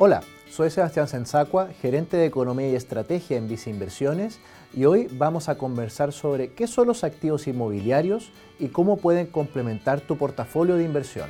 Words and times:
Hola, 0.00 0.22
soy 0.48 0.70
Sebastián 0.70 1.08
Sensacua, 1.08 1.70
gerente 1.82 2.16
de 2.16 2.26
Economía 2.26 2.68
y 2.68 2.76
Estrategia 2.76 3.36
en 3.36 3.48
Vice 3.48 3.68
Inversiones 3.68 4.38
y 4.72 4.84
hoy 4.84 5.08
vamos 5.10 5.48
a 5.48 5.58
conversar 5.58 6.12
sobre 6.12 6.52
qué 6.52 6.68
son 6.68 6.86
los 6.86 7.02
activos 7.02 7.48
inmobiliarios 7.48 8.30
y 8.60 8.68
cómo 8.68 8.98
pueden 8.98 9.26
complementar 9.26 10.00
tu 10.00 10.16
portafolio 10.16 10.76
de 10.76 10.84
inversión. 10.84 11.28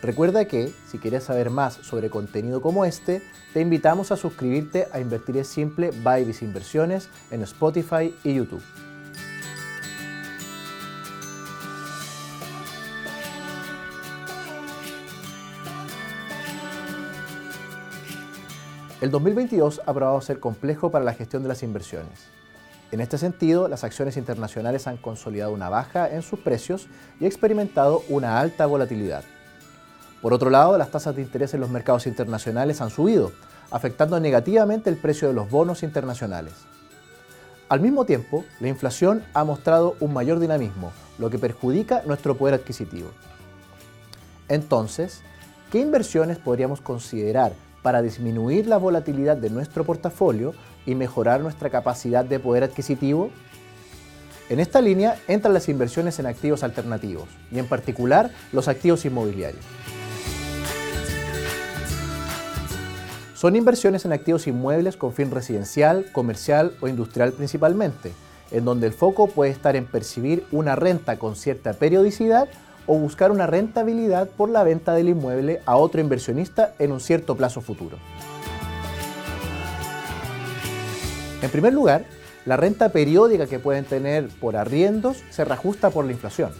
Recuerda 0.00 0.46
que, 0.46 0.72
si 0.90 0.96
quieres 0.96 1.24
saber 1.24 1.50
más 1.50 1.74
sobre 1.74 2.08
contenido 2.08 2.62
como 2.62 2.86
este, 2.86 3.20
te 3.52 3.60
invitamos 3.60 4.12
a 4.12 4.16
suscribirte 4.16 4.86
a 4.90 4.98
Invertir 4.98 5.36
es 5.36 5.48
Simple 5.48 5.90
by 6.02 6.24
Vice 6.24 6.42
Inversiones 6.42 7.10
en 7.30 7.42
Spotify 7.42 8.14
y 8.24 8.32
YouTube. 8.32 8.62
El 19.04 19.10
2022 19.10 19.82
ha 19.84 19.92
probado 19.92 20.18
ser 20.22 20.40
complejo 20.40 20.90
para 20.90 21.04
la 21.04 21.12
gestión 21.12 21.42
de 21.42 21.48
las 21.50 21.62
inversiones. 21.62 22.30
En 22.90 23.02
este 23.02 23.18
sentido, 23.18 23.68
las 23.68 23.84
acciones 23.84 24.16
internacionales 24.16 24.86
han 24.86 24.96
consolidado 24.96 25.52
una 25.52 25.68
baja 25.68 26.08
en 26.08 26.22
sus 26.22 26.40
precios 26.40 26.88
y 27.20 27.26
experimentado 27.26 28.02
una 28.08 28.40
alta 28.40 28.64
volatilidad. 28.64 29.22
Por 30.22 30.32
otro 30.32 30.48
lado, 30.48 30.78
las 30.78 30.90
tasas 30.90 31.14
de 31.14 31.20
interés 31.20 31.52
en 31.52 31.60
los 31.60 31.68
mercados 31.68 32.06
internacionales 32.06 32.80
han 32.80 32.88
subido, 32.88 33.32
afectando 33.70 34.18
negativamente 34.18 34.88
el 34.88 34.96
precio 34.96 35.28
de 35.28 35.34
los 35.34 35.50
bonos 35.50 35.82
internacionales. 35.82 36.54
Al 37.68 37.80
mismo 37.80 38.06
tiempo, 38.06 38.42
la 38.58 38.68
inflación 38.68 39.22
ha 39.34 39.44
mostrado 39.44 39.96
un 40.00 40.14
mayor 40.14 40.38
dinamismo, 40.38 40.92
lo 41.18 41.28
que 41.28 41.38
perjudica 41.38 42.00
nuestro 42.06 42.38
poder 42.38 42.54
adquisitivo. 42.54 43.10
Entonces, 44.48 45.20
¿qué 45.70 45.80
inversiones 45.80 46.38
podríamos 46.38 46.80
considerar 46.80 47.52
para 47.84 48.00
disminuir 48.00 48.66
la 48.66 48.78
volatilidad 48.78 49.36
de 49.36 49.50
nuestro 49.50 49.84
portafolio 49.84 50.54
y 50.86 50.94
mejorar 50.94 51.42
nuestra 51.42 51.68
capacidad 51.68 52.24
de 52.24 52.40
poder 52.40 52.64
adquisitivo? 52.64 53.28
En 54.48 54.58
esta 54.58 54.80
línea 54.80 55.16
entran 55.28 55.52
las 55.52 55.68
inversiones 55.68 56.18
en 56.18 56.24
activos 56.24 56.62
alternativos 56.62 57.28
y 57.52 57.58
en 57.58 57.66
particular 57.66 58.30
los 58.52 58.68
activos 58.68 59.04
inmobiliarios. 59.04 59.62
Son 63.34 63.54
inversiones 63.54 64.06
en 64.06 64.14
activos 64.14 64.46
inmuebles 64.46 64.96
con 64.96 65.12
fin 65.12 65.30
residencial, 65.30 66.06
comercial 66.10 66.72
o 66.80 66.88
industrial 66.88 67.34
principalmente, 67.34 68.12
en 68.50 68.64
donde 68.64 68.86
el 68.86 68.94
foco 68.94 69.26
puede 69.26 69.50
estar 69.50 69.76
en 69.76 69.84
percibir 69.84 70.46
una 70.52 70.74
renta 70.74 71.18
con 71.18 71.36
cierta 71.36 71.74
periodicidad 71.74 72.48
o 72.86 72.98
buscar 72.98 73.30
una 73.30 73.46
rentabilidad 73.46 74.28
por 74.28 74.48
la 74.48 74.64
venta 74.64 74.94
del 74.94 75.08
inmueble 75.08 75.60
a 75.66 75.76
otro 75.76 76.00
inversionista 76.00 76.74
en 76.78 76.92
un 76.92 77.00
cierto 77.00 77.36
plazo 77.36 77.60
futuro. 77.60 77.98
En 81.42 81.50
primer 81.50 81.72
lugar, 81.72 82.04
la 82.46 82.56
renta 82.56 82.90
periódica 82.90 83.46
que 83.46 83.58
pueden 83.58 83.84
tener 83.84 84.28
por 84.28 84.56
arriendos 84.56 85.22
se 85.30 85.44
reajusta 85.44 85.90
por 85.90 86.04
la 86.04 86.12
inflación. 86.12 86.52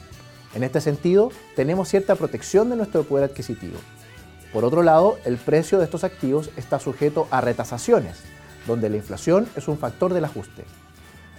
En 0.55 0.63
este 0.63 0.81
sentido, 0.81 1.31
tenemos 1.57 1.89
cierta 1.89 2.15
protección 2.15 2.71
de 2.71 2.77
nuestro 2.77 3.03
poder 3.03 3.25
adquisitivo. 3.25 3.79
Por 4.53 4.65
otro 4.65 4.83
lado, 4.83 5.19
el 5.25 5.37
precio 5.37 5.79
de 5.79 5.85
estos 5.85 6.05
activos 6.05 6.51
está 6.57 6.79
sujeto 6.79 7.27
a 7.31 7.41
retasaciones, 7.41 8.21
donde 8.67 8.89
la 8.89 8.97
inflación 8.97 9.49
es 9.57 9.69
un 9.69 9.79
factor 9.79 10.15
del 10.15 10.25
ajuste. 10.25 10.65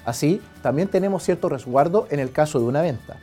Así, 0.06 0.42
también 0.62 0.90
tenemos 0.90 1.24
cierto 1.24 1.50
resguardo 1.50 2.08
en 2.12 2.20
el 2.20 2.32
caso 2.32 2.60
de 2.60 2.66
una 2.66 2.82
venta. 2.82 3.18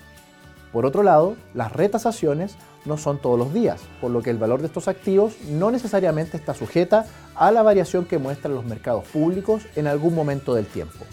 Por 0.72 0.86
otro 0.86 1.02
lado, 1.02 1.36
las 1.54 1.70
retasaciones 1.72 2.56
no 2.84 2.96
son 2.96 3.18
todos 3.18 3.38
los 3.38 3.52
días, 3.52 3.80
por 4.00 4.10
lo 4.10 4.22
que 4.22 4.30
el 4.30 4.38
valor 4.38 4.60
de 4.60 4.66
estos 4.66 4.88
activos 4.88 5.34
no 5.48 5.70
necesariamente 5.70 6.36
está 6.36 6.54
sujeta 6.54 7.06
a 7.34 7.50
la 7.50 7.62
variación 7.62 8.06
que 8.06 8.18
muestran 8.18 8.54
los 8.54 8.64
mercados 8.64 9.04
públicos 9.04 9.64
en 9.76 9.86
algún 9.86 10.14
momento 10.14 10.54
del 10.54 10.66
tiempo. 10.66 11.04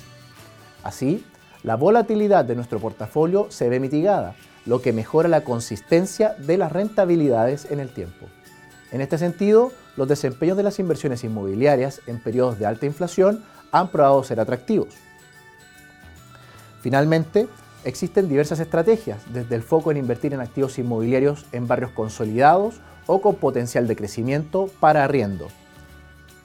Así, 0.83 1.25
la 1.61 1.75
volatilidad 1.75 2.45
de 2.45 2.55
nuestro 2.55 2.79
portafolio 2.79 3.47
se 3.49 3.67
ve 3.67 3.81
mitigada, 3.81 4.35
lo 4.65 4.81
que 4.81 4.93
mejora 4.93 5.27
la 5.27 5.41
consistencia 5.41 6.35
de 6.37 6.57
las 6.57 6.71
rentabilidades 6.71 7.69
en 7.69 7.79
el 7.81 7.89
tiempo. 7.89 8.27
En 8.91 9.01
este 9.01 9.17
sentido, 9.17 9.71
los 9.97 10.07
desempeños 10.07 10.57
de 10.57 10.63
las 10.63 10.79
inversiones 10.79 11.23
inmobiliarias 11.23 12.01
en 12.07 12.23
periodos 12.23 12.57
de 12.59 12.65
alta 12.65 12.85
inflación 12.85 13.43
han 13.71 13.89
probado 13.89 14.23
ser 14.23 14.39
atractivos. 14.39 14.89
Finalmente, 16.81 17.47
Existen 17.85 18.27
diversas 18.27 18.59
estrategias, 18.59 19.21
desde 19.33 19.55
el 19.55 19.63
foco 19.63 19.89
en 19.89 19.97
invertir 19.97 20.33
en 20.33 20.41
activos 20.41 20.77
inmobiliarios 20.77 21.45
en 21.53 21.65
barrios 21.65 21.91
consolidados 21.91 22.81
o 23.07 23.21
con 23.21 23.35
potencial 23.35 23.87
de 23.87 23.95
crecimiento 23.95 24.69
para 24.81 25.05
arriendo. 25.05 25.47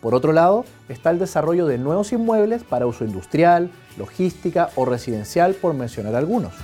Por 0.00 0.15
otro 0.15 0.33
lado, 0.33 0.65
está 0.89 1.11
el 1.11 1.19
desarrollo 1.19 1.67
de 1.67 1.78
nuevos 1.78 2.12
inmuebles 2.12 2.62
para 2.62 2.87
uso 2.87 3.05
industrial, 3.05 3.71
logística 3.99 4.71
o 4.77 4.84
residencial, 4.84 5.55
por 5.55 5.75
mencionar 5.75 6.15
algunos. 6.15 6.55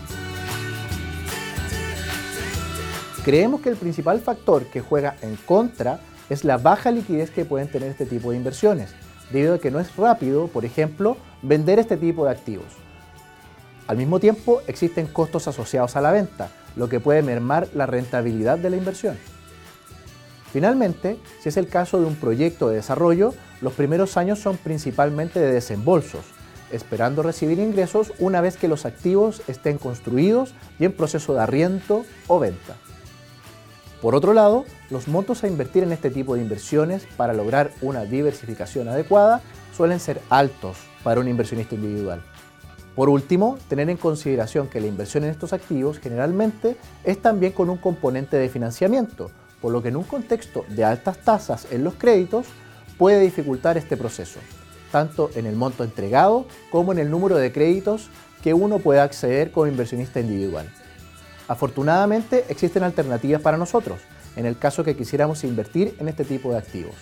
Creemos 3.25 3.60
que 3.60 3.70
el 3.70 3.76
principal 3.76 4.20
factor 4.20 4.66
que 4.66 4.81
juega 4.81 5.16
en 5.22 5.37
contra 5.37 6.00
es 6.28 6.44
la 6.44 6.58
baja 6.58 6.92
liquidez 6.92 7.31
que 7.31 7.44
pueden 7.44 7.69
tener 7.69 7.91
este 7.91 8.06
tipo 8.06 8.31
de 8.31 8.37
inversiones, 8.37 8.94
debido 9.32 9.54
a 9.54 9.58
que 9.58 9.72
no 9.72 9.81
es 9.81 9.97
rápido, 9.97 10.47
por 10.47 10.64
ejemplo, 10.64 11.16
vender 11.42 11.81
este 11.81 11.97
tipo 11.97 12.25
de 12.25 12.31
activos. 12.31 12.66
Al 13.90 13.96
mismo 13.96 14.20
tiempo, 14.20 14.62
existen 14.68 15.08
costos 15.08 15.48
asociados 15.48 15.96
a 15.96 16.00
la 16.00 16.12
venta, 16.12 16.48
lo 16.76 16.88
que 16.88 17.00
puede 17.00 17.22
mermar 17.22 17.66
la 17.74 17.86
rentabilidad 17.86 18.56
de 18.56 18.70
la 18.70 18.76
inversión. 18.76 19.18
Finalmente, 20.52 21.18
si 21.40 21.48
es 21.48 21.56
el 21.56 21.66
caso 21.66 21.98
de 21.98 22.06
un 22.06 22.14
proyecto 22.14 22.68
de 22.68 22.76
desarrollo, 22.76 23.34
los 23.60 23.72
primeros 23.72 24.16
años 24.16 24.38
son 24.38 24.58
principalmente 24.58 25.40
de 25.40 25.50
desembolsos, 25.50 26.24
esperando 26.70 27.24
recibir 27.24 27.58
ingresos 27.58 28.12
una 28.20 28.40
vez 28.40 28.56
que 28.56 28.68
los 28.68 28.86
activos 28.86 29.42
estén 29.48 29.76
construidos 29.76 30.54
y 30.78 30.84
en 30.84 30.92
proceso 30.92 31.34
de 31.34 31.40
arriendo 31.40 32.04
o 32.28 32.38
venta. 32.38 32.76
Por 34.00 34.14
otro 34.14 34.34
lado, 34.34 34.66
los 34.90 35.08
montos 35.08 35.42
a 35.42 35.48
invertir 35.48 35.82
en 35.82 35.90
este 35.90 36.10
tipo 36.10 36.36
de 36.36 36.42
inversiones 36.42 37.08
para 37.16 37.32
lograr 37.32 37.72
una 37.82 38.04
diversificación 38.04 38.88
adecuada 38.88 39.40
suelen 39.76 39.98
ser 39.98 40.20
altos 40.30 40.76
para 41.02 41.18
un 41.18 41.26
inversionista 41.26 41.74
individual. 41.74 42.22
Por 42.94 43.08
último, 43.08 43.58
tener 43.68 43.88
en 43.88 43.96
consideración 43.96 44.68
que 44.68 44.80
la 44.80 44.88
inversión 44.88 45.24
en 45.24 45.30
estos 45.30 45.52
activos 45.52 45.98
generalmente 45.98 46.76
es 47.04 47.22
también 47.22 47.52
con 47.52 47.70
un 47.70 47.76
componente 47.76 48.36
de 48.36 48.48
financiamiento, 48.48 49.30
por 49.60 49.72
lo 49.72 49.82
que 49.82 49.88
en 49.88 49.96
un 49.96 50.04
contexto 50.04 50.64
de 50.68 50.84
altas 50.84 51.18
tasas 51.18 51.68
en 51.70 51.84
los 51.84 51.94
créditos 51.94 52.46
puede 52.98 53.20
dificultar 53.20 53.78
este 53.78 53.96
proceso, 53.96 54.40
tanto 54.90 55.30
en 55.34 55.46
el 55.46 55.56
monto 55.56 55.84
entregado 55.84 56.46
como 56.70 56.92
en 56.92 56.98
el 56.98 57.10
número 57.10 57.36
de 57.36 57.52
créditos 57.52 58.10
que 58.42 58.54
uno 58.54 58.78
puede 58.78 59.00
acceder 59.00 59.52
como 59.52 59.66
inversionista 59.66 60.20
individual. 60.20 60.68
Afortunadamente 61.46 62.44
existen 62.48 62.82
alternativas 62.82 63.40
para 63.40 63.56
nosotros, 63.56 64.00
en 64.36 64.46
el 64.46 64.58
caso 64.58 64.84
que 64.84 64.96
quisiéramos 64.96 65.44
invertir 65.44 65.94
en 65.98 66.08
este 66.08 66.24
tipo 66.24 66.52
de 66.52 66.58
activos. 66.58 66.94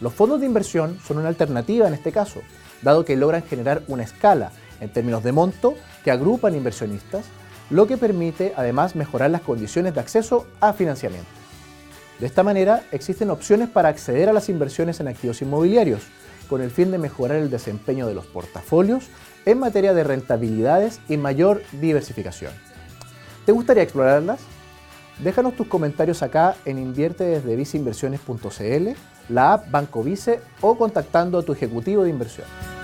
Los 0.00 0.12
fondos 0.12 0.40
de 0.40 0.46
inversión 0.46 0.98
son 1.06 1.18
una 1.18 1.28
alternativa 1.28 1.88
en 1.88 1.94
este 1.94 2.12
caso, 2.12 2.42
dado 2.82 3.04
que 3.04 3.16
logran 3.16 3.42
generar 3.42 3.82
una 3.88 4.02
escala 4.02 4.52
en 4.80 4.90
términos 4.90 5.22
de 5.22 5.32
monto 5.32 5.74
que 6.04 6.10
agrupan 6.10 6.54
inversionistas, 6.54 7.24
lo 7.70 7.86
que 7.86 7.96
permite 7.96 8.52
además 8.56 8.94
mejorar 8.94 9.30
las 9.30 9.40
condiciones 9.40 9.94
de 9.94 10.00
acceso 10.00 10.46
a 10.60 10.72
financiamiento. 10.72 11.28
De 12.18 12.26
esta 12.26 12.42
manera, 12.42 12.84
existen 12.92 13.30
opciones 13.30 13.68
para 13.68 13.88
acceder 13.88 14.28
a 14.28 14.32
las 14.32 14.48
inversiones 14.48 15.00
en 15.00 15.08
activos 15.08 15.42
inmobiliarios, 15.42 16.02
con 16.48 16.62
el 16.62 16.70
fin 16.70 16.90
de 16.90 16.98
mejorar 16.98 17.38
el 17.38 17.50
desempeño 17.50 18.06
de 18.06 18.14
los 18.14 18.26
portafolios 18.26 19.08
en 19.44 19.58
materia 19.58 19.92
de 19.94 20.04
rentabilidades 20.04 21.00
y 21.08 21.16
mayor 21.16 21.62
diversificación. 21.72 22.52
¿Te 23.44 23.52
gustaría 23.52 23.82
explorarlas? 23.82 24.40
Déjanos 25.22 25.56
tus 25.56 25.66
comentarios 25.66 26.22
acá 26.22 26.56
en 26.64 26.78
invierte 26.78 27.24
desde 27.24 28.96
la 29.28 29.54
app 29.54 29.70
Banco 29.70 30.02
Vice 30.02 30.40
o 30.60 30.76
contactando 30.76 31.38
a 31.38 31.42
tu 31.42 31.52
ejecutivo 31.52 32.04
de 32.04 32.10
inversión. 32.10 32.75